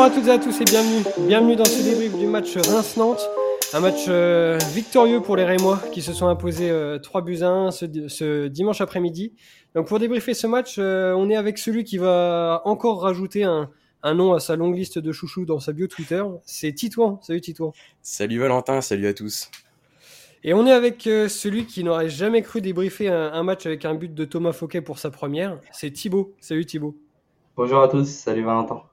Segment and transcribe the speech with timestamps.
[0.00, 1.04] Bonjour à toutes et à tous et bienvenue.
[1.28, 3.20] Bienvenue dans ce débrief du match Reims-Nantes.
[3.74, 6.72] Un match euh, victorieux pour les Rémois qui se sont imposés
[7.02, 9.34] 3 euh, buts à 1 ce, dimanche après-midi.
[9.74, 13.68] Donc pour débriefer ce match, euh, on est avec celui qui va encore rajouter un,
[14.02, 16.24] nom à sa longue liste de chouchous dans sa bio Twitter.
[16.46, 17.20] C'est Titouan.
[17.20, 17.74] Salut Titouan.
[18.00, 19.50] Salut Valentin, salut à tous.
[20.44, 24.14] Et on est avec celui qui n'aurait jamais cru débriefer un, match avec un but
[24.14, 25.60] de Thomas Fouquet pour sa première.
[25.72, 26.32] C'est Thibaut.
[26.40, 26.96] Salut Thibaut.
[27.54, 28.89] Bonjour à tous, salut Valentin.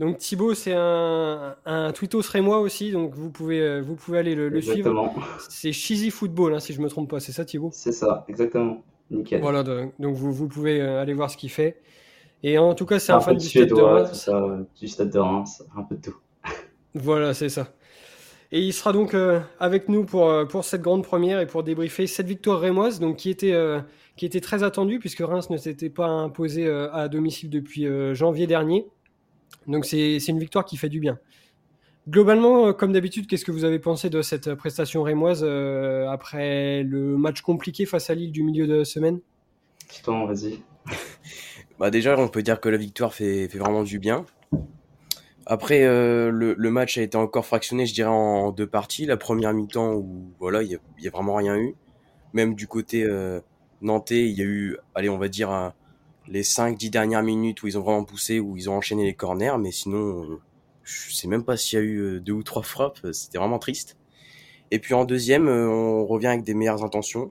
[0.00, 4.34] Donc Thibaut, c'est un, un tweetos rémois aussi, donc vous pouvez, euh, vous pouvez aller
[4.36, 5.12] le, suivre.
[5.48, 7.70] C'est Cheesy Football, hein, si je me trompe pas, c'est ça Thibaut?
[7.72, 8.84] C'est ça, exactement.
[9.10, 9.40] Nickel.
[9.40, 11.80] Voilà, donc vous, vous pouvez euh, aller voir ce qu'il fait.
[12.44, 14.30] Et en tout cas, c'est un, fan du Stade de Reims.
[14.78, 16.16] du Stade de Reims, un peu de tout.
[16.94, 17.74] voilà, c'est ça.
[18.52, 22.06] Et il sera donc euh, avec nous pour, pour cette grande première et pour débriefer
[22.06, 23.54] cette victoire rémoise, donc qui était,
[24.16, 28.86] qui était très attendue puisque Reims ne s'était pas imposé à domicile depuis janvier dernier.
[29.66, 31.18] Donc c'est une victoire qui fait du bien.
[32.08, 36.82] Globalement, euh, comme d'habitude, qu'est-ce que vous avez pensé de cette prestation rémoise euh, après
[36.82, 39.20] le match compliqué face à Lille du milieu de semaine?
[39.88, 40.62] Titon, vas-y.
[41.78, 44.24] bah déjà, on peut dire que la victoire fait, vraiment du bien.
[45.44, 49.04] Après, euh, le, match a été encore fractionné, je dirais, en deux parties.
[49.04, 51.74] La première mi-temps où voilà, il n'y a, vraiment rien eu.
[52.32, 53.06] Même du côté
[53.82, 55.74] nantais, il y a eu, allez, on va dire, un,
[56.30, 59.56] les 5-10 dernières minutes où ils ont vraiment poussé, où ils ont enchaîné les corners,
[59.58, 60.38] mais sinon,
[60.84, 63.58] je sais même pas s'il y a eu euh, deux ou trois frappes, c'était vraiment
[63.58, 63.96] triste.
[64.70, 67.30] Et puis en deuxième, euh, on revient avec des meilleures intentions.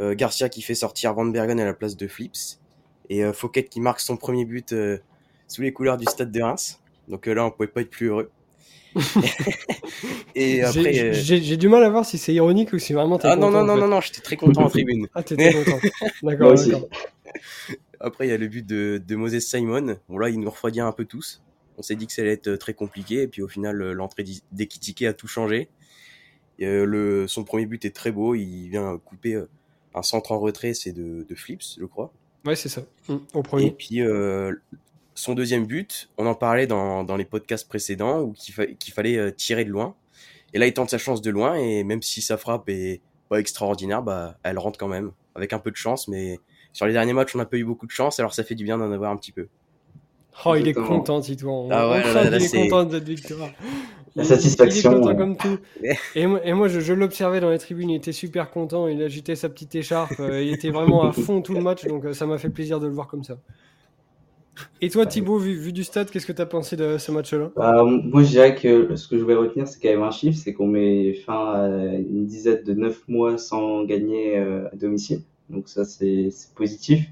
[0.00, 2.58] Euh, Garcia qui fait sortir Van Bergen à la place de Flips,
[3.08, 4.74] et Fouquet qui marque son premier but
[5.48, 6.80] sous les couleurs du stade de Reims.
[7.08, 8.30] Donc là, on pouvait pas être plus heureux.
[10.34, 13.50] et après, j'ai du mal à voir si c'est ironique ou si vraiment Ah non
[13.50, 15.08] non non, non non j'étais très content en tribune.
[15.14, 15.78] Ah t'étais content.
[16.22, 16.54] D'accord.
[18.02, 19.96] Après, il y a le but de, de Moses Simon.
[20.08, 21.40] Bon, là, il nous refroidit un peu tous.
[21.78, 23.22] On s'est dit que ça allait être euh, très compliqué.
[23.22, 25.68] Et puis, au final, euh, l'entrée d'Ekitike a tout changé.
[26.60, 28.34] Euh, le, son premier but est très beau.
[28.34, 29.40] Il vient couper
[29.94, 30.74] un centre en retrait.
[30.74, 32.12] C'est de, de, Flips, je crois.
[32.44, 32.82] Ouais, c'est ça.
[33.08, 33.66] Mmh, au premier.
[33.66, 34.00] Et puis,
[35.14, 39.64] son deuxième but, on en parlait dans, dans les podcasts précédents, où qu'il fallait tirer
[39.64, 39.94] de loin.
[40.54, 41.54] Et là, il tente sa chance de loin.
[41.54, 45.12] Et même si sa frappe est pas extraordinaire, bah, elle rentre quand même.
[45.34, 46.38] Avec un peu de chance, mais
[46.72, 48.64] sur les derniers matchs, on n'a pas eu beaucoup de chance, alors ça fait du
[48.64, 49.48] bien d'en avoir un petit peu.
[50.44, 51.68] Oh, il est content, Titouan.
[51.70, 53.50] Ah ouais, il est content de cette victoire.
[54.14, 54.90] La satisfaction.
[54.90, 55.58] Il est content comme tout.
[56.14, 59.36] Et moi, et moi je, l'observais dans les tribunes, il était super content, il agitait
[59.36, 62.26] sa petite écharpe, euh, il était vraiment à fond tout le match, donc euh, ça
[62.26, 63.38] m'a fait plaisir de le voir comme ça.
[64.80, 67.50] Et toi, Thibaut, vu, du stade, qu'est-ce que tu as pensé de ce match-là?
[67.56, 70.38] Bah, Moi, je dirais que ce que je vais retenir, c'est quand même un chiffre
[70.42, 75.22] c'est qu'on met fin à une dizaine de neuf mois sans gagner euh, à domicile.
[75.52, 77.06] Donc ça, c'est positif.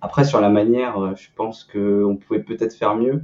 [0.00, 3.22] Après, sur la manière, euh, je pense qu'on pouvait peut-être faire mieux.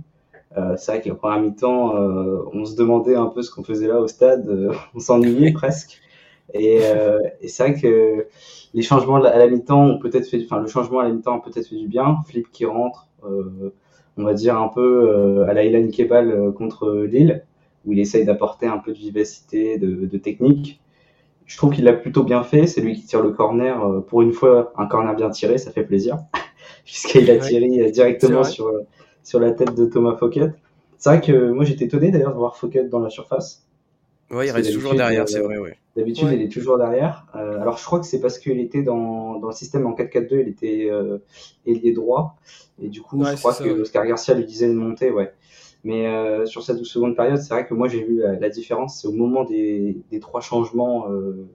[0.56, 3.62] Euh, c'est vrai que la première mi-temps, euh, on se demandait un peu ce qu'on
[3.64, 4.48] faisait là au stade.
[4.94, 6.00] on s'ennuyait presque.
[6.52, 6.80] Et,
[7.40, 8.26] et c'est vrai que
[8.74, 11.40] les changements à la mi-temps ont peut-être fait, enfin le changement à la mi-temps a
[11.40, 12.18] peut-être fait du bien.
[12.28, 13.08] Flip qui rentre,
[14.16, 17.44] on va dire un peu à la Ilan Kebal contre Lille,
[17.84, 20.80] où il essaye d'apporter un peu de vivacité, de, de technique
[21.46, 22.66] je trouve qu'il l'a plutôt bien fait.
[22.66, 23.82] C'est lui qui tire le corner.
[23.84, 26.18] Euh, pour une fois, un corner bien tiré, ça fait plaisir.
[26.84, 28.70] Puisqu'il a tiré directement sur,
[29.22, 30.52] sur la tête de Thomas Fouquet.
[30.98, 33.66] C'est vrai que moi j'étais étonné d'ailleurs de voir Fouquet dans la surface.
[34.30, 35.58] Oui, il reste toujours derrière, c'est vrai.
[35.58, 35.76] Ouais.
[35.96, 37.26] D'habitude, il est toujours derrière.
[37.34, 40.40] Euh, alors je crois que c'est parce qu'il était dans, dans le système en 4-4-2,
[40.40, 41.18] il était euh,
[41.66, 42.36] ailier droit.
[42.82, 45.10] Et du coup, je crois que Oscar Garcia lui disait de monter.
[45.10, 45.32] Ouais.
[45.84, 49.00] Mais euh, sur cette seconde période, c'est vrai que moi j'ai vu la, différence.
[49.00, 51.46] C'est au moment des, des trois changements euh,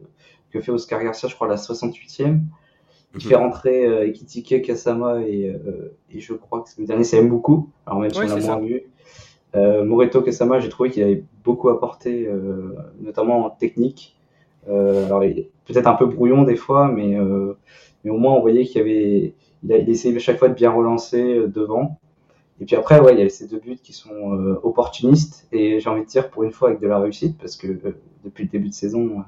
[0.51, 2.39] que fait Oscar Garcia, je crois, la 68e.
[3.15, 3.41] Il fait mhm.
[3.41, 7.69] rentrer euh, Ekitike, Kasama et, euh, et je crois que le dernier c'est beaucoup.
[7.85, 8.83] Alors même si on l'a moins vu.
[9.55, 14.15] Euh, Moreto Kasama, j'ai trouvé qu'il avait beaucoup apporté, euh, notamment en technique.
[14.67, 15.21] alors
[15.65, 17.17] peut-être un peu brouillon des fois, mais,
[18.03, 20.71] mais au moins on voyait qu'il avait, il a essayé à chaque fois de bien
[20.71, 21.99] relancer devant.
[22.61, 25.79] Et puis après, ouais, il y a ces deux buts qui sont euh, opportunistes et
[25.79, 27.95] j'ai envie de dire pour une fois avec de la réussite parce que euh,
[28.25, 29.21] depuis le début de saison, euh,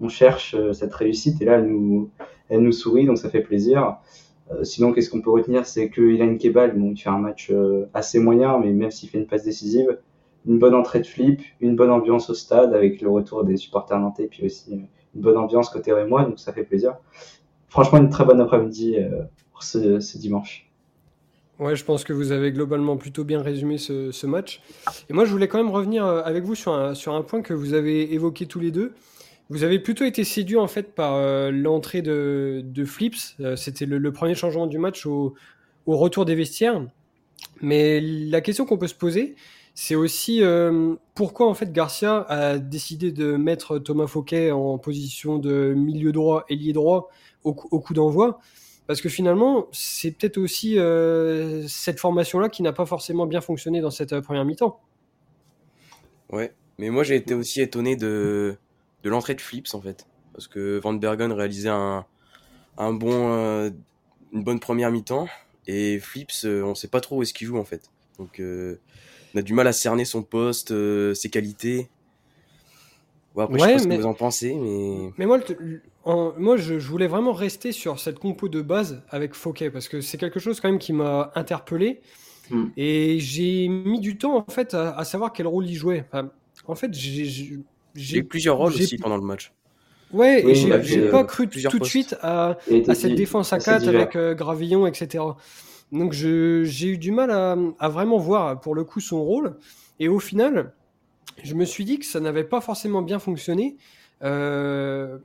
[0.00, 2.10] on cherche cette réussite et là, elle nous,
[2.48, 3.96] elle nous sourit donc ça fait plaisir.
[4.62, 5.66] Sinon, qu'est-ce qu'on peut retenir?
[5.66, 7.52] C'est que Ilan Kebal, il fait un match
[7.94, 9.98] assez moyen, mais même s'il fait une passe décisive,
[10.46, 13.98] une bonne entrée de flip, une bonne ambiance au stade avec le retour des supporters
[13.98, 16.94] nantais, puis aussi une bonne ambiance côté Rémois, donc ça fait plaisir.
[17.68, 18.96] Franchement, une très bonne après-midi
[19.56, 20.70] pour ce, dimanche.
[21.58, 24.60] Ouais, je pense que vous avez globalement plutôt bien résumé ce, match.
[25.08, 27.72] Et moi, je voulais quand même revenir euh, avec vous sur un point que vous
[27.72, 28.92] avez évoqué tous les deux.
[29.48, 33.36] Vous avez plutôt été séduit en fait par euh, l'entrée de, Flips.
[33.40, 35.34] Euh, c'était le, premier changement du match au,
[35.86, 36.84] retour des vestiaires.
[37.60, 39.36] Mais la question qu'on peut se poser,
[39.74, 40.42] c'est aussi
[41.14, 46.44] pourquoi en fait Garcia a décidé de mettre Thomas Fouquet en position de milieu droit,
[46.48, 47.08] ailier droit
[47.44, 48.40] au, au coup d'envoi?
[48.86, 50.78] Parce que finalement, c'est peut-être aussi
[51.68, 54.80] cette formation-là qui n'a pas forcément bien fonctionné dans cette première mi-temps.
[56.32, 58.56] Ouais, mais moi j'ai été aussi étonné de,
[59.02, 60.06] de l'entrée de Flips en fait.
[60.32, 62.04] Parce que Van Bergen réalisait un,
[62.78, 63.70] un bon, euh,
[64.32, 65.28] une bonne première mi-temps.
[65.66, 67.90] Et Flips, euh, on sait pas trop où est-ce qu'il joue en fait.
[68.18, 68.78] Donc euh,
[69.34, 70.74] on a du mal à cerner son poste,
[71.14, 71.88] ses qualités.
[73.34, 75.12] Bon, après, je sais pas ce que vous en pensez, mais.
[75.18, 75.40] Mais moi,
[76.38, 80.16] moi je, voulais vraiment rester sur cette compo de base avec Fouquet, parce que c'est
[80.16, 82.00] quelque chose quand même qui m'a interpellé.
[82.50, 82.66] Hmm.
[82.76, 86.04] Et j'ai mis du temps en fait à, savoir quel rôle il jouait.
[86.66, 87.58] en fait, j'ai
[87.96, 89.52] eu plusieurs rôles aussi pendant le match.
[90.12, 92.56] Ouais, et j'ai pas cru tout de suite à,
[92.86, 95.24] à cette défense à 4 avec euh, Gravillon, etc.
[95.92, 99.56] Donc j'ai eu du mal à, à, vraiment voir pour le coup son rôle.
[99.98, 100.72] Et au final,
[101.42, 103.76] je me suis dit que ça n'avait pas forcément bien fonctionné,
[104.22, 105.18] euh,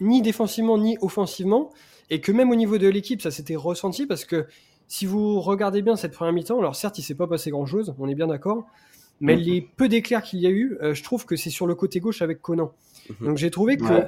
[0.00, 1.70] ni défensivement ni offensivement,
[2.10, 4.46] et que même au niveau de l'équipe, ça s'était ressenti parce que
[4.86, 8.08] si vous regardez bien cette première mi-temps, alors certes, il s'est pas passé grand-chose, on
[8.08, 8.66] est bien d'accord,
[9.24, 9.40] mais mm.
[9.40, 11.98] les peu d'éclairs qu'il y a eu, euh, je trouve que c'est sur le côté
[11.98, 12.72] gauche avec Conan.
[13.08, 13.26] Mhm.
[13.26, 14.04] Donc j'ai trouvé que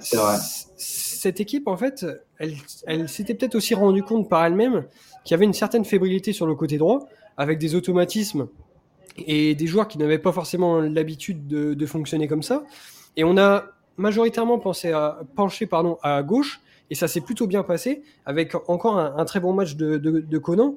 [0.76, 2.04] cette équipe, en fait,
[2.38, 2.54] elle,
[2.86, 4.84] elle s'était peut-être aussi rendu compte par elle-même
[5.24, 7.08] qu'il y avait une certaine fébrilité sur le côté droit,
[7.38, 8.48] avec des automatismes
[9.26, 12.64] et des joueurs qui n'avaient pas forcément l'habitude de, de, fonctionner comme ça.
[13.16, 13.64] Et on a
[13.96, 16.60] majoritairement pensé à pencher pardon à gauche
[16.90, 20.20] et ça s'est plutôt bien passé avec encore un, un très bon match de, de,
[20.20, 20.76] de Conan.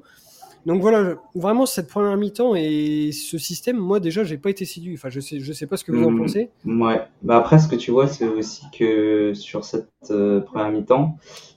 [0.66, 4.94] Donc voilà, vraiment cette première mi-temps et ce système, moi déjà, j'ai pas été séduit.
[4.94, 6.18] Enfin, je sais, je sais pas ce que vous en mm.
[6.18, 6.50] pensez.
[6.66, 7.00] Ouais.
[7.22, 11.16] Bah après, ce que tu vois, c'est aussi que sur cette euh, première mi-temps,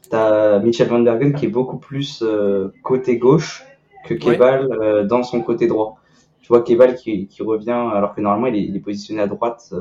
[0.09, 3.65] tu as Michel Van Bergen qui est beaucoup plus euh, côté gauche
[4.05, 5.97] que Kebal euh, dans son côté droit.
[6.41, 9.27] Tu vois Kebal qui, qui revient alors que normalement il est, il est positionné à
[9.27, 9.73] droite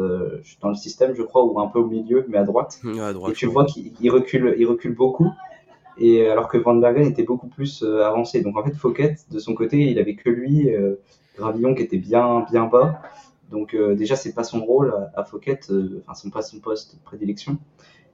[0.61, 2.81] dans le système, je crois, ou un peu au milieu, mais à droite.
[2.85, 5.33] à droite et tu vois qu'il recule, il recule beaucoup
[5.99, 8.41] et alors que Van Bergen était beaucoup plus euh, avancé.
[8.43, 10.97] Donc en fait, Fouquet, de son côté, il avait que lui, euh,
[11.37, 13.03] Gravillon qui était bien bien bas.
[13.51, 17.01] Donc euh, déjà, c'est pas son rôle à, Fouquet, enfin c'est pas son poste de
[17.03, 17.59] prédilection.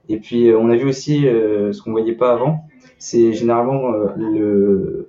[0.09, 2.65] Et puis on a vu aussi ce qu'on voyait pas avant,
[2.97, 5.07] c'est généralement le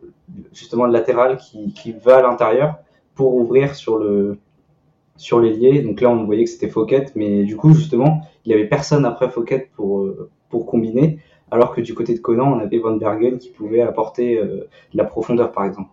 [0.52, 2.76] justement le latéral qui, qui va à l'intérieur
[3.14, 4.37] pour ouvrir sur le
[5.17, 5.81] sur l'ailier.
[5.81, 9.06] Donc là, on voyait que c'était Fouquet, mais du coup, justement, il y avait personne
[9.06, 10.06] après Fouquet pour
[10.50, 11.19] pour combiner
[11.50, 14.97] alors que du côté de Conan, on avait Van Bergen qui pouvait apporter euh, de
[14.97, 15.91] la profondeur, par exemple.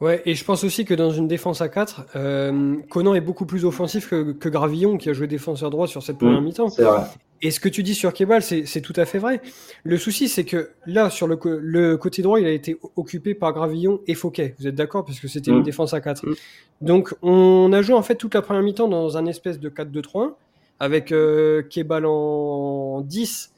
[0.00, 3.46] Ouais, et je pense aussi que dans une défense à 4, euh, Conan est beaucoup
[3.46, 6.68] plus offensif que, Gravillon, qui a joué défenseur droit sur cette première mmh, mi-temps.
[6.68, 7.00] C'est vrai.
[7.42, 9.40] Et ce que tu dis sur Kebal, c'est tout à fait vrai.
[9.84, 13.52] Le souci, c'est que là, sur le, le, côté droit, il a été occupé par
[13.52, 14.54] Gravillon et Fouquet.
[14.58, 15.04] Vous êtes d'accord?
[15.04, 15.64] Puisque c'était une mmh.
[15.64, 16.26] défense à 4.
[16.26, 16.34] Mmh.
[16.82, 20.32] Donc, on a joué en fait toute la première mi-temps dans un espèce de 4-2-3-1,
[20.78, 23.52] avec euh, Kebal en 10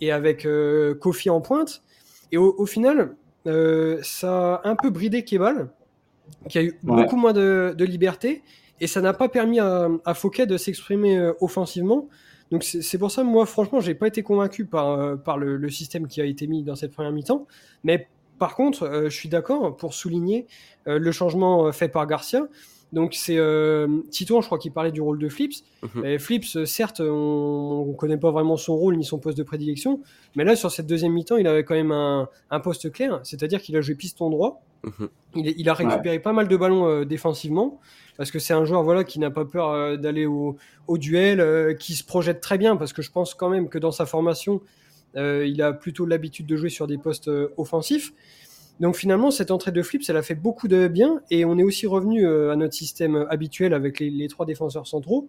[0.00, 1.82] et avec euh, Kofi en pointe.
[2.32, 3.14] Et au, final,
[3.46, 5.68] euh, ça a un peu bridé Kebal,
[6.48, 8.42] qui a eu beaucoup moins de, liberté,
[8.80, 12.08] et ça n'a pas permis à, à Fouquet de s'exprimer euh, offensivement.
[12.50, 16.20] Donc c'est pour ça, moi, franchement, j'ai pas été convaincu par, par le, système qui
[16.20, 17.46] a été mis dans cette première mi-temps.
[17.84, 20.46] Mais par contre, je suis d'accord pour souligner
[20.86, 22.46] le changement fait par Garcia.
[22.94, 25.64] Donc c'est euh, Tito, je crois qu'il parlait du rôle de Flips.
[25.82, 26.18] Mhm.
[26.18, 30.00] Flips, certes, on, ne connaît pas vraiment son rôle ni son poste de prédilection,
[30.36, 32.28] mais là sur cette deuxième mi-temps, il avait quand même un,
[32.60, 34.62] poste clair, c'est-à-dire qu'il a joué piston droit.
[34.84, 35.08] Mhm.
[35.34, 37.80] il, a récupéré pas mal de ballons euh, défensivement
[38.18, 40.58] parce que c'est un joueur voilà qui n'a pas peur euh, d'aller au,
[40.90, 44.06] duel, qui se projette très bien parce que je pense quand même que dans sa
[44.06, 44.60] formation,
[45.16, 48.12] il a plutôt l'habitude de jouer sur des postes offensifs.
[48.80, 51.62] Donc finalement, cette entrée de Flips, elle a fait beaucoup de bien et on est
[51.62, 55.28] aussi revenu euh, à notre système habituel avec les, trois défenseurs centraux.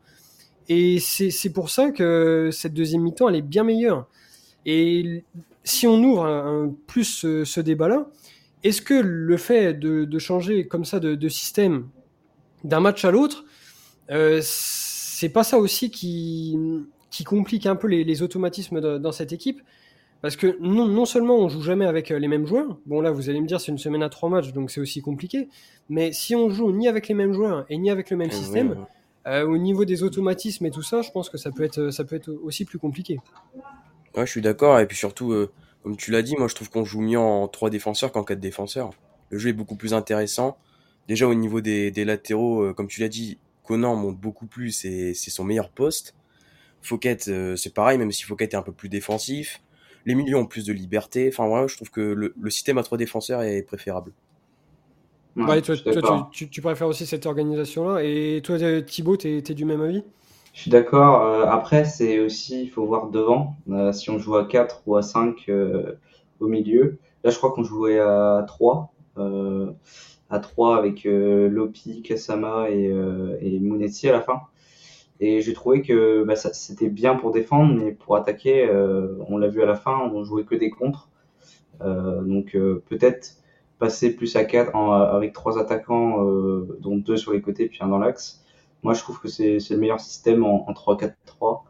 [0.67, 4.07] Et c'est pour ça que cette deuxième mi-temps, elle est bien meilleure.
[4.65, 5.23] Et
[5.63, 8.07] si on ouvre un, plus ce, débat-là,
[8.63, 11.87] est-ce que le fait de, changer comme ça de, système
[12.63, 13.45] d'un match à l'autre,
[14.09, 16.57] euh, c'est pas ça aussi qui,
[17.25, 19.61] complique un peu les automatismes dans cette équipe?
[20.25, 23.11] Parce que non, non seulement on joue jamais avec euh, les mêmes joueurs, bon là
[23.11, 25.49] vous allez me dire c'est une semaine à trois matchs donc c'est aussi compliqué,
[25.87, 28.87] mais si on joue ni avec les mêmes joueurs et ni avec le même système,
[29.27, 32.05] euh, au niveau des automatismes et tout ça, je pense que ça peut être, ça
[32.05, 33.19] peut être aussi plus compliqué.
[34.17, 35.51] Ouais, je suis d'accord, et puis surtout, euh,
[35.83, 38.39] comme tu l'as dit, moi je trouve qu'on joue mieux en trois défenseurs qu'en quatre
[38.39, 38.89] défenseurs.
[39.29, 40.57] Le jeu est beaucoup plus intéressant.
[41.07, 45.13] Déjà au niveau des, des latéraux, comme tu l'as dit, Conan monte beaucoup plus et
[45.13, 46.15] c'est son meilleur poste.
[46.81, 49.61] Fouquet, c'est pareil, même si Fouquet est un peu plus défensif
[50.05, 51.29] les milieux ont plus de liberté.
[51.31, 54.11] Enfin, voilà, je trouve que le, système à trois défenseurs est préférable.
[55.35, 55.75] Ouais, toi,
[56.31, 58.03] tu, préfères aussi cette organisation-là.
[58.03, 60.03] Et toi, Thibaut, tu es, du même avis?
[60.53, 61.23] Je suis d'accord.
[61.23, 63.57] Euh, après, c'est aussi, il faut voir devant.
[63.69, 65.99] Euh, si on joue à 4 ou à 5 euh,
[66.39, 66.99] au milieu.
[67.25, 68.93] Là, je crois qu'on jouait à 3.
[70.29, 72.93] à 3 avec Lopi, Kasama et,
[73.41, 74.41] et à la fin.
[75.19, 78.69] Et j'ai trouvé que bah, c'était bien pour défendre, mais pour attaquer,
[79.27, 81.09] on l'a vu à la fin, on jouait que des contres.
[81.79, 82.51] donc
[82.87, 83.37] peut-être
[83.79, 87.87] passer plus à 4 avec trois attaquants, euh, dont deux sur les côtés puis un
[87.87, 88.43] dans l'axe.
[88.83, 91.63] Moi, je trouve que c'est le meilleur système en, 3-4-3.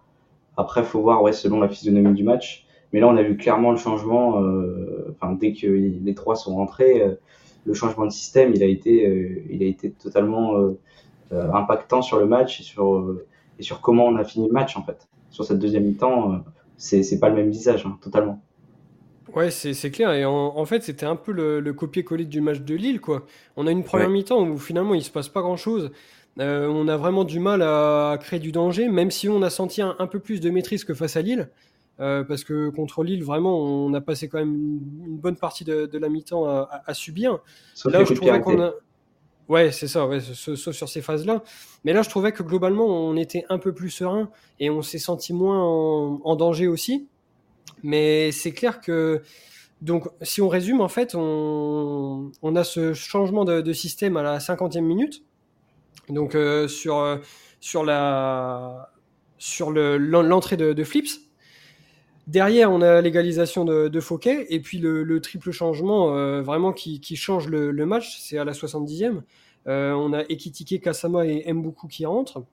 [0.57, 2.65] Après, faut voir ouais, selon la physionomie du match.
[2.91, 4.41] Mais là, on a vu clairement le changement.
[4.41, 7.15] Euh, enfin, dès que les trois sont rentrés, euh,
[7.65, 10.53] le changement de système, il a été, il a été totalement
[11.31, 13.17] impactant sur le match et sur,
[13.59, 15.07] et sur comment on a fini le match en fait.
[15.29, 16.43] Sur cette deuxième mi-temps,
[16.77, 18.41] c'est pas le même visage, hein, totalement.
[19.33, 20.13] Ouais, c'est clair.
[20.13, 23.25] Et en, fait, c'était un peu le, copier-coller du match de Lille, quoi.
[23.57, 25.91] On a une première mi-temps où finalement il se passe pas grand-chose.
[26.39, 29.81] Euh, on a vraiment du mal à, créer du danger, même si on a senti
[29.81, 31.49] un, peu plus de maîtrise que face à Lille.
[31.99, 35.89] Euh, parce que contre Lille, vraiment, on a passé quand même une, bonne partie de,
[35.97, 37.39] la mi-temps à, subir.
[37.85, 38.73] là, je trouvais qu'on a.
[39.47, 41.43] Ouais, c'est ça, ouais, sauf sur ces phases-là.
[41.83, 44.99] Mais là, je trouvais que globalement, on était un peu plus serein et on s'est
[44.99, 47.07] senti moins en danger aussi.
[47.83, 49.21] Mais c'est clair que,
[49.81, 54.81] donc, si on résume, en fait, on, a ce changement de, système à la 50e
[54.81, 55.23] minute.
[56.09, 57.17] Donc, euh, sur, euh,
[57.59, 58.91] sur la
[59.37, 61.24] sur l'entrée de, Flips.
[62.27, 66.99] Derrière, on a l'égalisation de, de Fouquet et puis le, triple changement euh, vraiment qui,
[67.15, 69.21] change le, match, c'est à la 70e.
[69.65, 72.43] on a Ekitike, Kasama et Mbuku qui rentrent.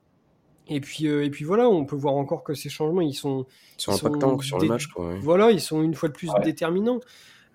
[0.67, 3.45] Et puis, euh, et puis voilà, on peut voir encore que ces changements, ils sont,
[3.77, 4.87] ils sont impactants sur le match.
[5.21, 6.99] Voilà, ils sont une fois de plus déterminants.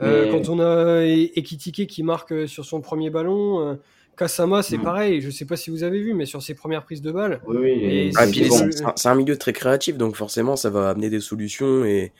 [0.01, 3.79] Euh, quand on a Ekitike qui marque euh, sur son premier ballon,
[4.19, 4.83] Kasama, c'est mm.
[4.83, 5.21] pareil.
[5.21, 7.41] Je sais pas si vous avez vu, mais sur ses premières prises de balles.
[7.47, 8.27] Oui, ah,
[8.97, 11.85] c'est un milieu très créatif, donc forcément, ça va amener des solutions.
[11.85, 12.13] Et,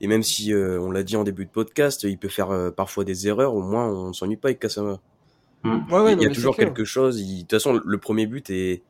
[0.00, 3.26] et même si on l'a dit en début de podcast, il peut faire parfois des
[3.26, 5.00] erreurs, au moins on s'ennuie pas avec Kasama.
[5.64, 5.78] Mm.
[6.18, 7.24] il y a toujours quelque chose.
[7.24, 8.82] De toute façon, le premier but est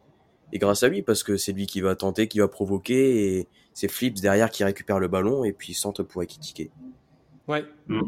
[0.52, 3.48] et grâce à lui parce que c'est lui qui va tenter, qui va provoquer et
[3.74, 6.70] c'est Flips derrière qui récupère le ballon et puis centre pour équitiquer.
[7.48, 7.64] Ouais.
[7.88, 8.02] Mm.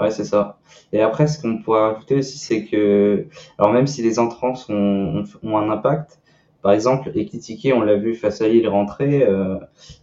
[0.00, 0.58] Ouais, c'est ça.
[0.92, 3.26] Et après, ce qu'on pourrait rajouter aussi, c'est que,
[3.58, 6.20] alors même si les entrants ont, un impact,
[6.62, 9.56] par exemple, Ekitike, on l'a vu face à Lille rentrer, euh,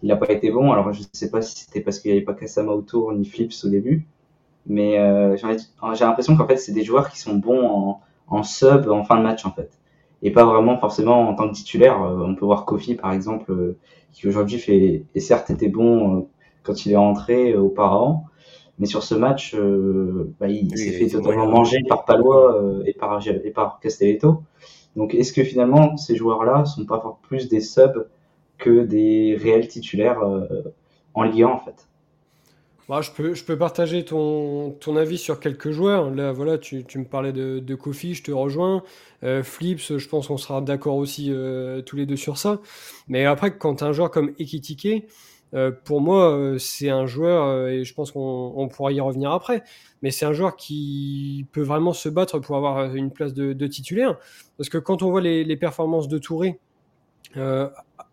[0.04, 0.72] il n'a pas été bon.
[0.72, 3.26] Alors je ne sais pas si c'était parce qu'il n'y avait pas Kasama autour ni
[3.26, 4.08] Flips au début,
[4.66, 8.90] mais euh, j'ai l'impression qu'en fait c'est des joueurs qui sont bons en, en sub
[8.90, 9.72] en fin de match en fait
[10.26, 12.02] et pas vraiment forcément en tant que titulaire.
[12.02, 13.78] Euh, on peut voir Kofi par exemple, euh,
[14.12, 16.22] qui aujourd'hui fait et certes était bon euh,
[16.64, 18.26] quand il est rentré auparavant,
[18.80, 19.56] mais sur ce match,
[20.40, 24.44] bah, il s'est fait totalement manger par Palois et par et par Castelletto.
[24.96, 28.08] Donc est-ce que finalement ces joueurs-là sont pas plus des subs
[28.58, 30.22] que des réels titulaires
[31.14, 31.88] en Ligue 1 en fait?
[32.88, 36.12] Bah, je, peux, je peux partager ton, ton avis sur quelques joueurs.
[36.12, 38.84] Là, voilà, tu, tu me parlais de, de Kofi, je te rejoins.
[39.24, 42.60] Euh, Flips, je pense qu'on sera d'accord aussi euh, tous les deux sur ça.
[43.08, 45.08] Mais après, quand un joueur comme Ekitike,
[45.56, 49.64] euh, pour moi, c'est un joueur, et je pense qu'on on pourra y revenir après,
[50.02, 54.18] mais c'est un joueur qui peut vraiment se battre pour avoir une place de, titulaire.
[54.58, 56.60] Parce que quand on voit les, performances de Touré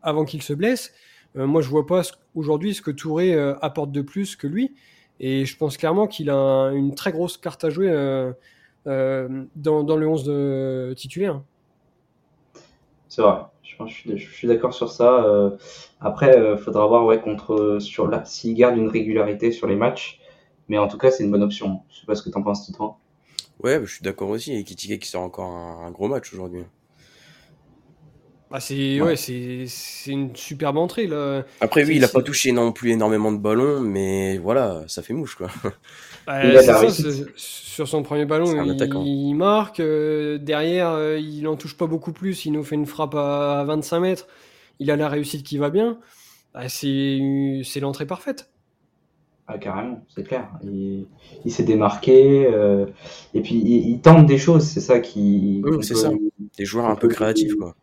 [0.03, 0.93] avant qu'il se blesse,
[1.37, 2.03] euh, moi, je vois pas
[2.35, 4.75] aujourd'hui ce que Touré euh, apporte de plus que lui.
[5.21, 8.33] Et je pense clairement qu'il a une très grosse carte à jouer euh,
[9.57, 11.41] dans, le 11 de titulaire.
[13.13, 13.43] C'est vrai.
[13.63, 15.53] Je, suis, d'accord sur ça.
[16.01, 20.19] après, il faudra voir ouais, contre, sur s'il garde une régularité sur les matchs.
[20.69, 21.83] Mais en tout cas, c'est une bonne option.
[21.91, 22.97] Je sais pas ce que tu en penses, toi.
[23.63, 24.55] Ouais, je suis d'accord aussi.
[24.55, 26.63] Et Kitike qui sort encore un gros match aujourd'hui.
[28.53, 29.17] Ah, c'est ouais.
[29.17, 31.45] c'est une superbe entrée là.
[31.61, 35.15] Après oui, il a pas touché non plus énormément de ballons, mais voilà, ça fait
[35.15, 35.49] mouche quoi.
[37.37, 38.47] sur son premier ballon,
[39.05, 39.81] il, marque.
[39.81, 42.45] Euh, derrière, euh, il en touche pas beaucoup plus.
[42.45, 44.27] Il nous fait une frappe à, 25 mètres.
[44.79, 45.99] Il a la réussite qui va bien.
[46.55, 48.51] Bah, c'est l'entrée parfaite.
[49.49, 50.49] Ah, carrément, c'est clair.
[50.63, 51.07] Il,
[51.49, 52.47] s'est démarqué.
[52.47, 52.87] Euh,
[53.35, 55.63] et puis il, tente des choses, c'est ça qui.
[55.81, 56.11] c'est ça.
[56.57, 57.75] Des joueurs un peu créatifs quoi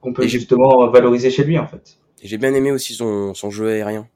[0.00, 1.98] qu'on peut justement valoriser chez lui en fait.
[2.22, 4.06] J'ai bien aimé aussi son, son jeu aérien.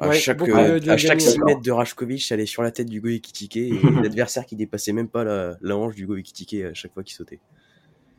[0.00, 3.56] À chaque, euh, à chaque 6 mètres de Rajkovic, allait sur la tête du Ekitike
[3.56, 3.70] et
[4.02, 7.38] l'adversaire qui dépassait même pas la, la hanche du Ekitike à chaque fois qu'il sautait.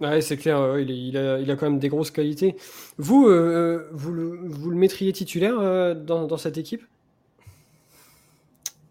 [0.02, 2.56] Ouais, c'est clair, il, il, a, il, a, quand même des grosses qualités.
[2.98, 6.84] Vous, euh, vous, le, vous le mettriez titulaire euh, dans, dans, cette équipe?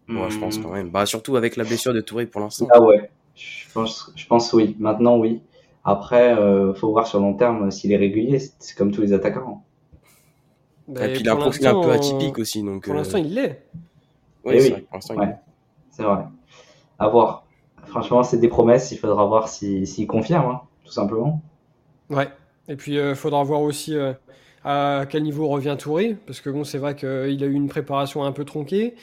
[0.07, 0.91] Moi, je pense quand même.
[0.91, 2.69] Bah, surtout avec la blessure de Touré pour l'instant.
[2.73, 3.11] Ah ouais.
[3.35, 4.77] Je pense, je pense oui.
[4.79, 5.41] Maintenant, oui.
[5.85, 8.39] Après, il faut voir sur long terme s'il est régulier.
[8.59, 9.65] C'est comme tous les attaquants.
[10.89, 12.63] Bah, et puis il a un profil un peu atypique aussi.
[12.63, 13.67] Donc, pour l'instant, il l'est.
[14.45, 14.61] Oui,
[15.01, 15.39] c'est vrai.
[15.91, 16.25] C'est vrai.
[16.99, 17.47] À voir.
[17.87, 18.93] Franchement, c'est des promesses.
[18.93, 21.43] Il faudra voir s'il si, confirme, hein, tout simplement.
[22.11, 22.29] Ouais.
[22.69, 23.95] Et puis, il faudra voir aussi
[24.65, 28.25] à quel niveau revient Touré, parce que bon, c'est vrai qu'il a eu une préparation
[28.25, 28.95] un peu tronquée.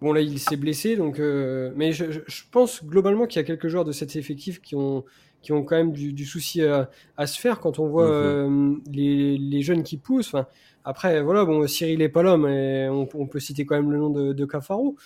[0.00, 1.20] Bon, là, il s'est blessé, donc.
[1.20, 2.20] Euh, mais je,
[2.50, 5.04] pense globalement qu'il y a quelques joueurs de cet effectif qui ont,
[5.42, 8.12] qui ont quand même du, souci à, se faire quand on voit mhm.
[8.12, 10.28] euh, les, les, jeunes qui poussent.
[10.28, 10.46] Enfin,
[10.84, 14.10] après, voilà, bon, Cyril n'est pas là, mais on, peut citer quand même le nom
[14.10, 14.96] de, de Cafaro.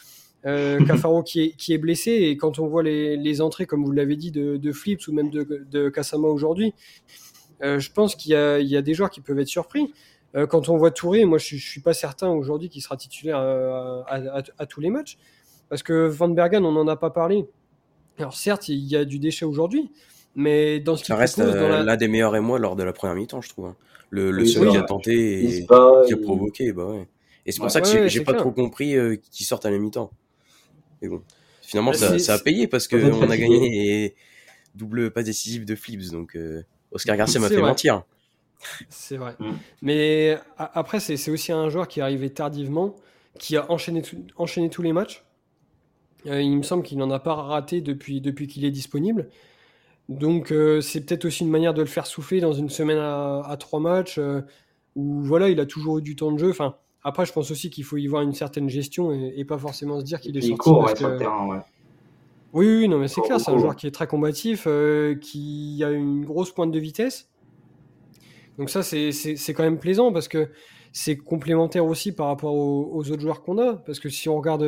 [0.46, 3.84] Euh, Cafaro qui est, qui est blessé, et quand on voit les, les entrées, comme
[3.84, 6.74] vous l'avez dit, de, de Flips ou même de, de Kasama aujourd'hui,
[7.62, 9.92] euh, je pense qu'il y, y, a des joueurs qui peuvent être surpris.
[10.36, 13.38] Euh, quand on voit Touré, moi je, ne suis pas certain aujourd'hui qu'il sera titulaire
[13.38, 15.16] euh, à, tous les matchs.
[15.68, 17.46] Parce que Van Bergen, on n'en a pas parlé.
[18.18, 19.90] Alors certes, il y a du déchet aujourd'hui,
[20.34, 23.40] mais dans ce Ça reste l'un des meilleurs et moi lors de la première mi-temps,
[23.40, 23.66] je trouve.
[23.66, 23.76] Hein.
[24.10, 27.08] Le, seul qui a tenté et qui a provoqué, bah ouais.
[27.46, 28.96] Et c'est pour ça que j'ai pas trop compris
[29.30, 30.10] qu'il sorte à la mi-temps.
[31.02, 31.22] Mais bon,
[31.62, 34.14] finalement, bah, ça, a payé parce qu'on a gagné et
[34.74, 36.38] double pas décisif de Flips, donc
[36.92, 38.04] Oscar Garcia m'a fait mentir.
[38.88, 39.34] C'est vrai.
[39.38, 39.52] Mm.
[39.82, 42.96] Mais après, c'est aussi un joueur qui est arrivé tardivement,
[43.38, 44.02] qui a enchaîné,
[44.36, 45.24] enchaîné tous les matchs.
[46.26, 49.28] Euh, il me semble qu'il n'en a pas raté depuis, depuis qu'il est disponible.
[50.08, 53.56] Donc euh, c'est peut-être aussi une manière de le faire souffler dans une semaine à,
[53.58, 54.42] trois matchs, euh,
[54.96, 56.50] où voilà, il a toujours eu du temps de jeu.
[56.50, 59.99] Enfin, après, je pense aussi qu'il faut y voir une certaine gestion et, pas forcément
[60.00, 60.56] se dire qu'il est sorti.
[60.56, 61.58] Court, sur le terrain, ouais.
[62.52, 65.82] Oui, oui, non, mais c'est clair, c'est un joueur qui est très combatif, euh, qui
[65.82, 67.28] a une grosse pointe de vitesse.
[68.58, 70.49] Donc ça, c'est quand même plaisant parce que
[70.92, 73.75] c'est complémentaire aussi par rapport aux, autres joueurs qu'on a.
[73.75, 74.62] Parce que si on regarde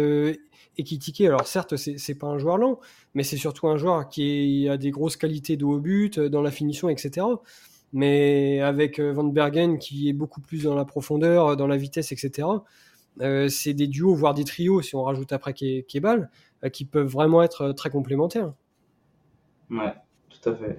[0.78, 2.80] euh, Ekitike, alors certes, c'est pas un joueur lent,
[3.14, 6.50] mais c'est surtout un joueur qui a des grosses qualités de haut but, dans la
[6.50, 7.26] finition, etc.
[7.92, 12.12] Mais avec euh, Van Bergen qui est beaucoup plus dans la profondeur, dans la vitesse,
[12.12, 12.46] etc.
[13.22, 16.30] Euh, c'est des duos, voire des trios, si on rajoute après Kebal,
[16.64, 18.52] euh, qui peuvent vraiment être euh, très complémentaires.
[19.70, 19.94] Ouais,
[20.28, 20.78] tout à fait.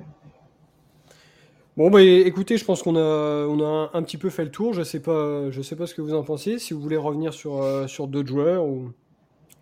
[1.75, 4.73] Bon, bah, écoutez, je pense qu'on a, on a un, petit peu fait le tour.
[4.73, 6.57] Je sais pas, je sais pas ce que vous en pensez.
[6.57, 8.91] Si vous voulez revenir sur, sur d'autres joueurs ou.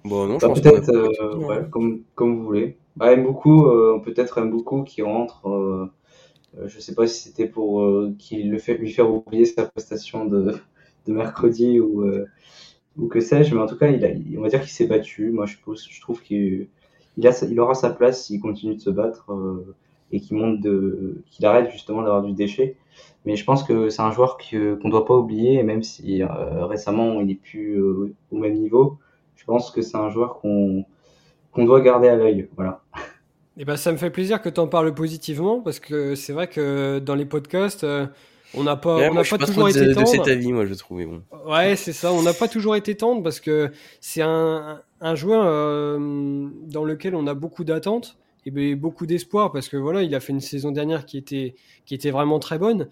[0.05, 2.77] Bon, non, je bah, pense peut-être, comme, comme, vous voulez.
[2.95, 3.65] Bah, aime beaucoup,
[4.03, 5.41] peut-être aime beaucoup qui rentre.
[6.65, 7.83] je sais pas si c'était pour
[8.17, 10.53] qu'il le fait, lui faire oublier sa prestation de,
[11.07, 12.05] de mercredi ou,
[12.97, 15.31] ou que sais-je, mais en tout cas, il a, on va dire qu'il s'est battu.
[15.31, 16.67] Moi, je, je trouve qu'il
[17.17, 19.75] il, il aura sa place s'il continue de se battre euh,
[20.11, 22.77] et qu'il monte de, qu'il arrête justement d'avoir du déchet.
[23.25, 26.65] Mais je pense que c'est un joueur qu'on ne doit pas oublier, même si euh,
[26.65, 28.97] récemment il n'est plus euh, au même niveau,
[29.45, 30.85] pense que c'est un joueur qu'on
[31.51, 32.49] qu'on doit garder à l'œil.
[32.55, 32.81] Voilà.
[33.57, 36.33] Et eh ben, ça me fait plaisir que tu en parles positivement, parce que c'est
[36.33, 37.85] vrai que dans les podcasts,
[38.57, 40.01] on n'a pas, on pas, toujours été tendre.
[40.01, 41.03] de cet avis, moi, je trouve.
[41.05, 41.21] Bon.
[41.47, 42.11] Ouais, c'est ça.
[42.11, 47.15] On n'a pas toujours été tendre parce que c'est un, un, joueur euh, dans lequel
[47.15, 50.71] on a beaucoup d'attentes et beaucoup d'espoir parce que voilà, il a fait une saison
[50.71, 51.55] dernière qui était,
[51.85, 52.87] qui était vraiment très bonne.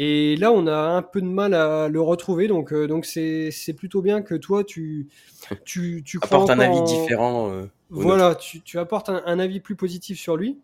[0.00, 3.50] Et là, on a un peu de mal à le retrouver, donc euh, donc c'est
[3.76, 5.08] plutôt bien que toi tu
[5.64, 7.50] tu tu apportes un avis différent.
[7.50, 10.60] Euh, voilà, tu, tu apportes un, un, avis plus positif sur lui,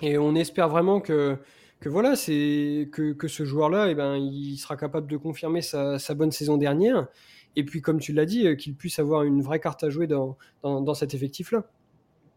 [0.00, 1.36] et on espère vraiment que
[1.80, 5.98] que voilà, c'est que, que, ce joueur-là, eh ben, il sera capable de confirmer sa,
[5.98, 7.08] sa bonne saison dernière.
[7.56, 10.06] Et puis, comme tu l'as dit, euh, qu'il puisse avoir une vraie carte à jouer
[10.06, 11.64] dans, dans, dans cet effectif-là.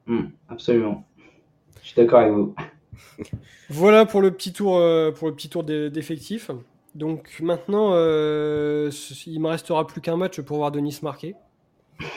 [0.05, 1.05] Hmm, absolument.
[1.81, 2.53] Je suis d'accord avec vous.
[3.69, 6.51] Voilà pour le petit tour, euh, pour le petit tour d'effectif.
[6.95, 8.89] Donc maintenant, euh,
[9.25, 11.36] il me restera plus qu'un match pour voir Denis marquer.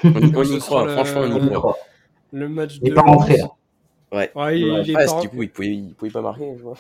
[0.05, 0.11] On
[0.43, 1.79] y croit, franchement, on y croit.
[2.33, 2.95] Le match il de.
[2.95, 3.41] Pas rentré,
[4.13, 4.31] Ouais.
[4.35, 6.77] ouais il, il est du coup, il pouvait, il pouvait pas marquer, je vois.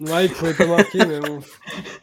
[0.00, 1.40] Ouais, il pouvait pas marquer, mais bon.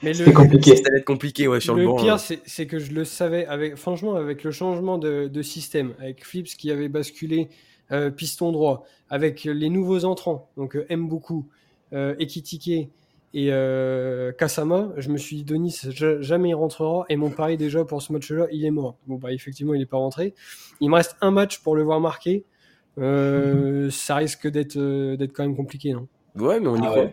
[0.03, 0.75] Mais le, compliqué.
[0.75, 1.97] Ça allait être compliqué, ouais, sur le, le banc.
[1.97, 5.93] Le pire, c'est que je le savais, avec, franchement, avec le changement de, de système,
[5.99, 7.49] avec Flips qui avait basculé
[7.91, 11.45] euh, piston droit, avec les nouveaux entrants, donc euh, beaucoup,
[11.93, 12.89] euh, Ekitike
[13.33, 15.81] et euh, Kasama, je me suis dit, Denis,
[16.21, 18.95] jamais il rentrera, et mon pari déjà pour ce match-là, il est mort.
[19.05, 20.33] Bon, bah, effectivement, il est pas rentré.
[20.79, 22.45] Il me reste un match pour le voir marquer.
[22.97, 26.07] Euh, ça risque d'être euh, d'être quand même compliqué, non?
[26.35, 27.05] Ouais, mais on y ah croit.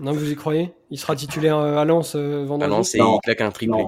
[0.00, 0.72] Non, vous y croyez?
[0.90, 2.64] Il sera titulaire à Lens vendredi?
[2.64, 3.84] À Lens et il claque un triplé.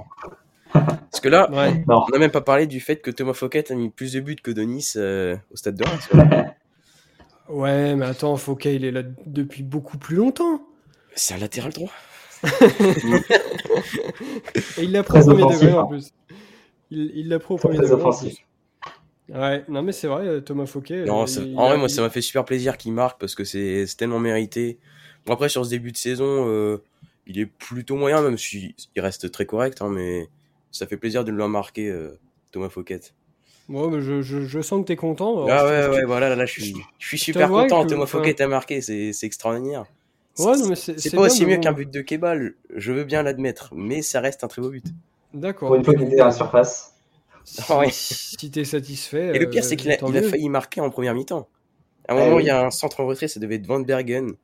[0.73, 1.51] Parce que là,
[1.89, 4.37] on n'a même pas parlé du fait que Thomas Fouquet a mis plus de buts
[4.37, 6.09] que Denis au stade de Reims.
[7.49, 10.63] ouais, mais attends, Fouquet, il est là depuis beaucoup plus longtemps.
[11.15, 11.91] C'est un latéral droit.
[12.43, 12.49] et
[14.83, 16.11] il l'a pris au premier degré en plus.
[16.91, 18.37] Il l'a pris au premier degré en plus.
[19.29, 21.05] Ouais, non mais c'est vrai, Thomas Fouquet.
[21.05, 21.25] Non,
[21.57, 24.79] en vrai, moi, ça m'a fait super plaisir qu'il marque parce que c'est tellement mérité.
[25.27, 26.81] Bon, après, sur ce début de saison,
[27.27, 30.29] il est plutôt moyen, même s'il reste très correct, hein, mais
[30.71, 31.95] ça fait plaisir de le marquer,
[32.53, 33.01] Thomas Fouquet.
[33.69, 35.47] Moi, je, je, je, sens que tu es content.
[35.49, 37.87] ah ouais, ouais, voilà, là, je suis, je suis super content.
[37.87, 39.87] Thomas Fouquet a marqué, c'est extraordinaire.
[40.39, 43.71] Ouais, non, mais c'est pas aussi mieux qu'un but de Kebal, je veux bien l'admettre,
[43.75, 44.85] mais ça reste un très beau but.
[45.35, 45.69] D'accord.
[45.69, 46.95] Pour une fois qu'il était à la surface.
[47.43, 49.35] Si, si t'es satisfait.
[49.35, 51.49] Et le pire, c'est qu'il a, il a failli marquer en première mi-temps.
[52.07, 54.35] À un moment, il y a un centre en retrait, ça devait être Van Bergen.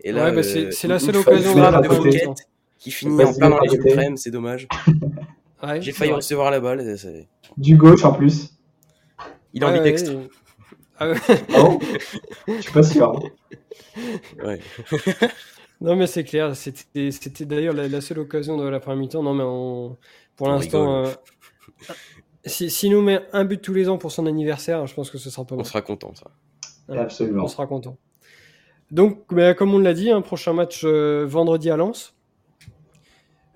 [0.00, 2.26] Et là, ouais, bah c'est euh, la seule occasion de Fouquet
[2.78, 4.68] qui finit en plein dans les suprêmes, c'est dommage.
[5.64, 6.96] Ouais, J'ai failli recevoir la balle.
[7.56, 8.54] Du gauche en plus.
[9.52, 9.72] Il est en.
[9.72, 9.96] Ouais.
[10.96, 11.16] Ah ouais.
[11.58, 11.80] oh,
[12.46, 13.20] je suis pas sûr.
[14.44, 14.60] Ouais.
[15.80, 16.54] non, mais c'est clair.
[16.54, 19.22] C'était d'ailleurs la, la, seule occasion de la première mi-temps.
[19.22, 19.96] Non, mais on,
[20.36, 21.12] pour l'instant, euh,
[22.44, 25.18] si, si nous met un but tous les ans pour son anniversaire, je pense que
[25.18, 25.62] ce sera pas mal.
[25.62, 26.30] On sera content, ça.
[26.88, 27.44] Absolument.
[27.44, 27.96] On sera content.
[28.90, 32.14] Donc, bah, comme on l'a dit, un prochain match euh, vendredi à Lens.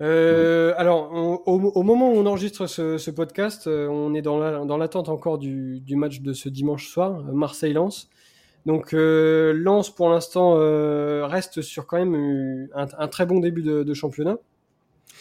[0.01, 1.11] Euh, alors,
[1.45, 6.21] au, moment où on enregistre ce, podcast, euh, on est dans l'attente encore du, match
[6.21, 8.09] de ce dimanche soir, Marseille-Lens.
[8.65, 13.93] Donc, euh, Lens, pour l'instant, euh, reste sur quand même un, très bon début de,
[13.93, 14.37] championnat,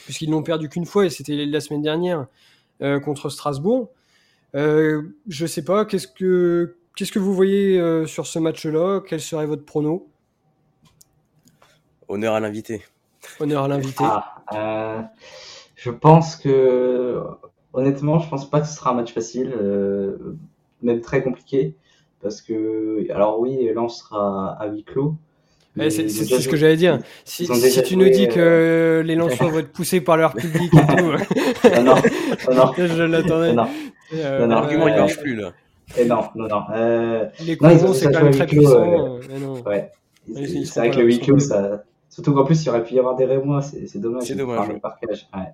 [0.04, 2.26] puisqu'ils n'ont perdu qu'une fois, et c'était la semaine dernière
[2.82, 3.90] euh, contre Strasbourg.
[4.54, 9.00] je sais pas, qu'est-ce que qu'est-ce que vous voyez sur ce match-là?
[9.06, 10.08] Quel serait votre prono?
[12.08, 12.82] Honneur à l'invité.
[13.40, 14.04] Honneur à l'invité.
[14.04, 15.02] Ah, euh,
[15.76, 17.22] je pense que,
[17.72, 20.36] honnêtement, je pense pas que ce sera un match facile, euh,
[20.82, 21.74] même très compliqué,
[22.22, 25.14] parce que, alors oui, Lens sera à huis clos.
[25.78, 26.98] Ouais, c'est ce que j'allais dire.
[27.24, 29.02] Si, si tu nous dis que euh...
[29.02, 31.74] les Lensois vont être poussés par leur public et tout.
[31.82, 32.72] non, non, non.
[32.76, 33.52] je l'attendais.
[33.52, 33.68] Non,
[34.14, 35.52] euh, non, l'argument il marche plus là.
[35.96, 36.62] Et non, non, non.
[36.74, 37.26] Euh...
[37.46, 39.20] Les coupons, c'est quand même très puissant.
[39.30, 39.60] Euh...
[39.64, 39.90] Ouais.
[40.64, 43.16] C'est vrai que le huis clos, ça, Surtout qu'en plus, il aurait pu y avoir
[43.16, 44.24] des Rémois, c'est dommage.
[44.24, 44.68] C'est dommage.
[44.68, 45.28] Le parquage.
[45.34, 45.52] Ouais.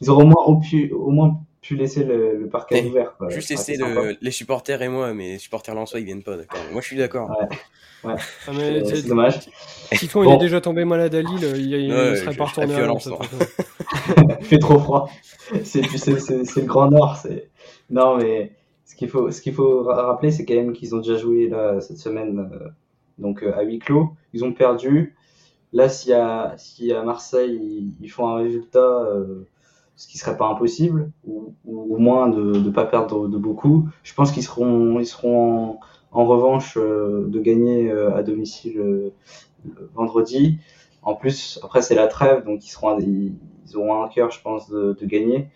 [0.00, 3.16] Ils auraient au moins pu, au moins pu laisser le, le parquage ouvert.
[3.16, 3.30] Quoi.
[3.30, 6.60] Juste laisser le, les supporters Rémois, mais les supporters Lensois, ils viennent pas, d'accord.
[6.72, 7.30] Moi, je suis d'accord.
[7.30, 8.10] Ouais.
[8.10, 8.16] ouais.
[8.48, 9.40] Ah, mais c'est dommage.
[9.92, 10.30] Titouan, bon.
[10.32, 13.08] il est déjà tombé malade à Lille, il, il ouais, serait pas retourné à Lens.
[14.40, 15.08] il fait trop froid.
[15.62, 17.18] C'est le Grand Nord.
[17.90, 18.52] Non, mais
[18.84, 21.80] ce qu'il faut, ce qu'il faut rappeler, c'est quand même qu'ils ont déjà joué là,
[21.80, 22.68] cette semaine euh,
[23.18, 24.10] donc, euh, à huis clos.
[24.32, 25.14] Ils ont perdu.
[25.72, 29.46] Là, si à, si à Marseille, ils, font un résultat, euh,
[29.96, 33.88] ce qui serait pas impossible, ou, ou au moins de ne pas perdre de, beaucoup,
[34.02, 35.80] je pense qu'ils seront, ils seront en,
[36.12, 39.14] en revanche euh, de gagner euh, à domicile euh,
[39.94, 40.58] vendredi.
[41.02, 43.34] En plus, après, c'est la trêve, donc ils, seront, ils,
[43.74, 45.48] auront un cœur, je pense, de, de, gagner.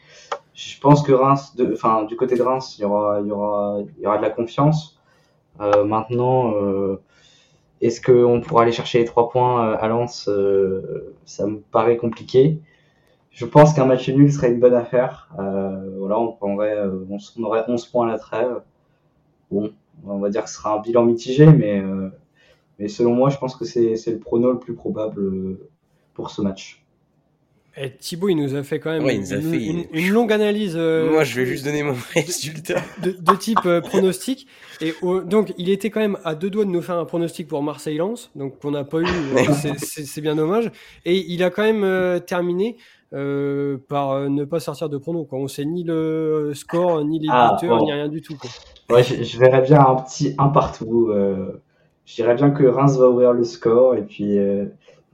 [0.54, 3.30] Je pense que Reims, de, enfin, du côté de Reims, il y aura, il y
[3.30, 4.98] aura, il y aura de la confiance.
[5.58, 6.52] maintenant,
[7.80, 12.60] est-ce qu'on pourra aller chercher les trois points à Lens euh, Ça me paraît compliqué.
[13.30, 15.28] Je pense qu'un match nul serait une bonne affaire.
[15.38, 18.62] Euh, voilà, on, aurait 11 points à la trêve.
[19.50, 19.72] Bon,
[20.06, 22.08] on va dire que ce sera un bilan mitigé, mais, euh,
[22.78, 25.58] mais selon moi, je pense que c'est le prono le plus probable
[26.14, 26.85] pour ce match.
[27.78, 30.74] Et Thibaut, il nous a fait quand même ouais, une, fait une, une, longue analyse.
[30.76, 32.80] Euh, Moi, je vais juste donner mon résultat.
[33.02, 34.46] De, type euh, pronostic.
[34.80, 37.48] Et au, donc, il était quand même à deux doigts de nous faire un pronostic
[37.48, 39.06] pour Marseille-Lens, donc qu'on n'a pas eu.
[39.76, 40.70] c'est bien dommage.
[41.04, 42.78] Et il a quand même euh, terminé
[43.12, 45.24] euh, par ne pas sortir de prono.
[45.24, 45.38] Quoi.
[45.38, 47.84] On sait ni le score, ni les ah, buteurs, bon.
[47.84, 48.36] ni rien du tout.
[48.38, 48.48] Quoi.
[48.88, 51.12] Ouais, je, je, verrais bien un petit un partout.
[51.12, 54.38] je dirais bien que Reims va ouvrir le score et puis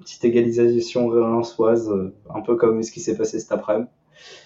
[0.02, 1.92] petite égalisation lensoise,
[2.34, 3.88] un peu comme ce qui s'est passé cet après-midi.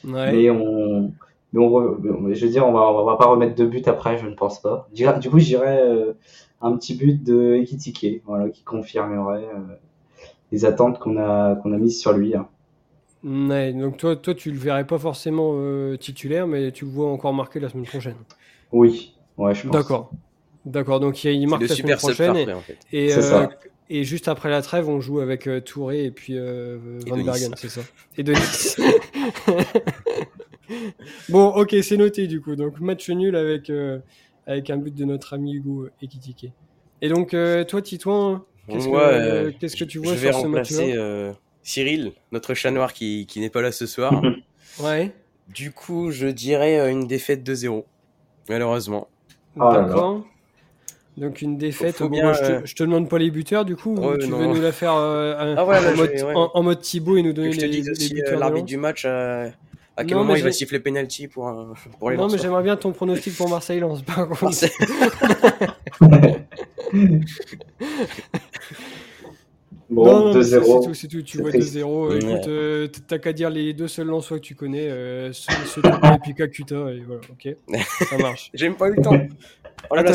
[0.05, 0.33] Ouais.
[0.33, 1.13] Mais on,
[1.53, 4.27] mais on, je veux dire, on va, on va pas remettre deux buts après, je
[4.27, 4.89] ne pense pas.
[4.93, 6.13] Du coup, j'irais euh,
[6.61, 9.75] un petit but de Ekitike, voilà, qui confirmerait euh,
[10.53, 12.35] les attentes qu'on a, qu'on a mises sur lui.
[12.35, 12.49] Hein.
[13.25, 17.11] Ouais, donc toi, toi, tu le verrais pas forcément euh, titulaire, mais tu le vois
[17.11, 18.17] encore marqué la semaine prochaine.
[18.73, 19.73] Oui, ouais, je pense.
[19.73, 20.11] D'accord.
[20.65, 22.35] D'accord, donc il marque la semaine prochaine.
[22.35, 22.79] Parfait, en fait.
[22.93, 23.47] Et, euh,
[23.89, 27.53] et juste après la trêve, on joue avec euh, Touré et puis euh, Van Bergen,
[27.57, 27.83] c'est ça.
[28.17, 28.77] Et Denis.
[31.29, 32.57] bon, ok, c'est noté du coup.
[32.57, 33.99] Donc match nul avec, euh,
[34.47, 36.51] avec un but de notre ami Hugo Ekitike.
[37.01, 40.47] Et donc euh, toi, Titouan, qu'est-ce que, qu que, tu vois je vais sur ce
[40.47, 44.23] match-là Cyril, notre chat noir qui, qui n'est pas là ce soir.
[44.81, 45.13] ouais.
[45.49, 47.85] Du coup, je dirais une défaite 2-0,
[48.49, 49.09] malheureusement.
[49.57, 50.25] Oh D'accord.
[51.17, 51.97] Donc une défaite.
[51.97, 53.95] Faut bon, bien, moi, je, te, euh, je te demande pas les buteurs du coup.
[53.95, 54.37] Ouais, tu non.
[54.39, 56.35] veux nous la faire euh, Ah ouais, là, en, mode, ouais.
[56.35, 58.67] en, en mode Thibaut et nous donner Que je te les, dise les euh, l'arbitre
[58.67, 59.49] du match, euh,
[59.97, 62.77] À quel moment il va siffler penalty pour, un, pour les Non, mais j'aimerais bien
[62.77, 64.53] ton pronostic pour Marseille-Lens, par contre.
[69.89, 70.95] Bon, 2-0.
[70.95, 72.17] C'est tout, tu vois 2-0.
[72.17, 76.19] Écoute, euh, t'as qu'à dire les deux seuls Lensois que tu connais, euh, ceux et
[76.23, 77.57] puis Kakuta, et voilà, ok.
[78.09, 78.51] Ça marche.
[78.53, 79.19] J'ai même pas eu le temps.
[79.91, 80.13] Oh là ah,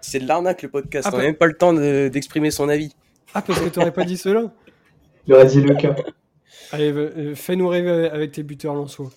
[0.00, 2.94] c'est de l'arnaque le podcast, ah, on n'a même pas le temps d'exprimer son avis.
[3.34, 4.50] Ah, parce que t'aurais pas dit cela?
[5.26, 5.94] Il aurait dit le cas.
[6.70, 9.10] Allez, euh, fais-nous rêver avec tes buteurs Lensois.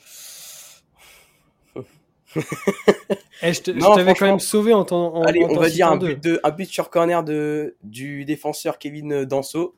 [3.41, 5.21] Eh, je t'avais quand même sauvé en temps.
[5.21, 9.23] Allez, on va dire un but, de, un but sur corner de, du défenseur Kevin
[9.23, 9.75] Danso.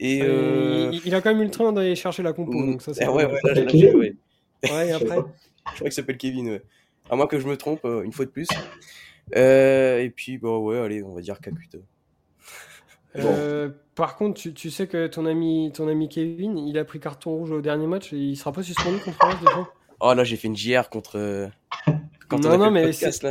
[0.00, 2.52] Et euh, il, a quand même eu le train d'aller chercher la compo.
[2.52, 4.16] Donc ça, c'est ouais, ouais, ouais, ouais.
[4.64, 5.16] ouais, après.
[5.70, 6.62] Je crois qu'il s'appelle Kevin, ouais.
[7.10, 8.48] À moins que je me trompe, euh, une fois de plus.
[9.36, 11.78] Euh, et puis, bon, ouais, allez, on va dire Kakuta.
[13.16, 16.98] Euh, par contre, tu, tu, sais que ton ami, ton ami Kevin, il a pris
[16.98, 19.68] carton rouge au dernier match et il sera pas suspendu contre Reims déjà
[20.00, 21.18] Oh là, j'ai fait une JR contre.
[22.32, 22.90] non, non, mais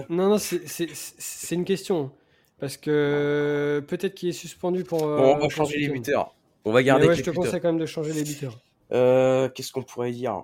[0.09, 2.11] non, non, c'est une question.
[2.59, 4.99] Parce que peut-être qu'il est suspendu pour.
[4.99, 6.33] Bon, on va changer les buteurs.
[6.65, 7.07] On va garder.
[7.07, 8.59] ouais, je te conseille quand même de changer les buteurs.
[8.91, 10.43] Euh, Qu'est-ce qu'on pourrait dire?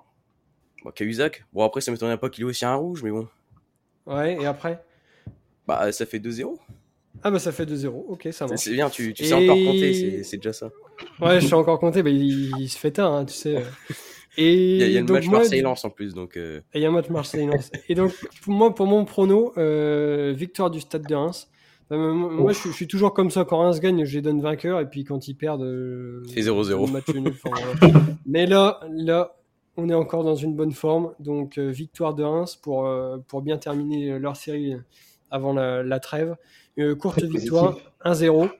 [0.84, 1.44] Bon, Cahuzac.
[1.52, 3.28] Bon, après, ça m'étonnerait pas qu'il ait aussi un rouge, mais bon.
[4.06, 4.82] Ouais, et après?
[5.66, 6.56] Bah, ça fait 2-0.
[7.22, 7.88] Ah, bah, ça fait 2-0.
[8.08, 8.56] Ok, ça va.
[8.56, 10.70] C'est bien, tu, tu sais encore compter, c'est déjà ça.
[11.20, 13.62] Ouais, je sais encore compter, mais il, se fait tard, hein, tu sais.
[14.36, 16.14] Et il y a, le match Marseille-Lens en plus.
[16.14, 16.60] Donc, euh.
[16.72, 17.72] Et il y a un match Marseille-Lens.
[17.88, 21.50] et donc, pour moi, pour mon prono, euh, victoire du Stade de Reims.
[21.92, 23.44] Euh, moi, je, suis toujours comme ça.
[23.44, 24.80] Quand Reims gagne, je les donne vainqueurs.
[24.80, 26.88] Et puis quand ils perdent, euh, c'est 0-0.
[28.26, 29.36] Mais là, là,
[29.76, 31.12] on est encore dans une bonne forme.
[31.18, 32.88] Donc, euh, victoire de Reims pour,
[33.26, 34.74] pour bien terminer leur série
[35.30, 36.36] avant la, trêve.
[36.98, 38.50] courte victoire, 1-0.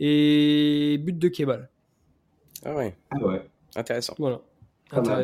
[0.00, 1.68] Et but de Kebal.
[2.64, 2.96] Ah ouais.
[3.10, 3.42] Ah ouais.
[3.76, 4.14] Intéressant.
[4.18, 4.40] Voilà.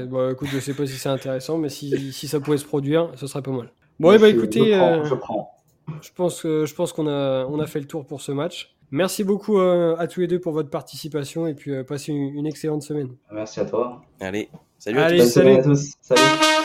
[0.06, 3.10] Bon, écoute, je sais pas si c'est intéressant, mais si, si, ça pouvait se produire,
[3.16, 3.70] ce serait pas mal.
[3.98, 4.72] Bon, bah, écoutez.
[5.04, 5.57] je prends.
[5.57, 5.57] Je
[6.14, 8.74] pense, je pense qu'on a, on a fait le tour pour ce match.
[8.90, 12.46] Merci beaucoup euh, à tous les deux pour votre participation et puis euh, passez une,
[12.46, 13.10] excellente semaine.
[13.30, 14.00] Merci à toi.
[14.20, 14.48] Allez,
[14.78, 15.26] salut à tous.
[15.26, 15.50] Salut.
[15.50, 15.92] à tous.
[16.00, 16.64] Salut.